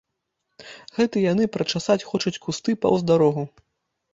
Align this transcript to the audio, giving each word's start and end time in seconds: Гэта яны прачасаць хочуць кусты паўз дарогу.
Гэта 0.95 1.15
яны 1.25 1.45
прачасаць 1.57 1.99
хочуць 2.09 2.35
кусты 2.47 2.71
паўз 2.87 3.07
дарогу. 3.11 3.45